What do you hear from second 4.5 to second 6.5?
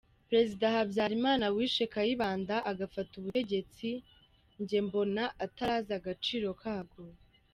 njye mbona atari azi agaciro